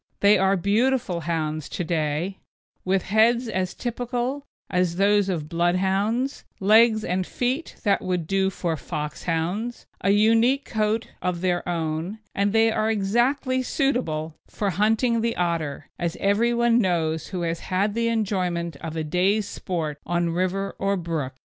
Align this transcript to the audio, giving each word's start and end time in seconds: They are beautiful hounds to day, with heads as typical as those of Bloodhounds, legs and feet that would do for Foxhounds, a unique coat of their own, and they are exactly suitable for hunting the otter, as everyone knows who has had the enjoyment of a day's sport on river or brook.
They 0.21 0.35
are 0.39 0.57
beautiful 0.57 1.19
hounds 1.19 1.69
to 1.69 1.83
day, 1.83 2.39
with 2.83 3.03
heads 3.03 3.47
as 3.47 3.75
typical 3.75 4.43
as 4.67 4.95
those 4.95 5.29
of 5.29 5.47
Bloodhounds, 5.47 6.43
legs 6.59 7.03
and 7.03 7.23
feet 7.23 7.75
that 7.83 8.01
would 8.01 8.25
do 8.25 8.49
for 8.49 8.75
Foxhounds, 8.75 9.85
a 10.03 10.09
unique 10.09 10.65
coat 10.65 11.09
of 11.21 11.41
their 11.41 11.61
own, 11.69 12.17
and 12.33 12.51
they 12.51 12.71
are 12.71 12.89
exactly 12.89 13.61
suitable 13.61 14.33
for 14.47 14.71
hunting 14.71 15.21
the 15.21 15.35
otter, 15.35 15.87
as 15.99 16.17
everyone 16.19 16.79
knows 16.79 17.27
who 17.27 17.43
has 17.43 17.59
had 17.59 17.93
the 17.93 18.07
enjoyment 18.07 18.77
of 18.77 18.95
a 18.95 19.03
day's 19.03 19.47
sport 19.47 19.99
on 20.07 20.31
river 20.31 20.75
or 20.79 20.97
brook. 20.97 21.35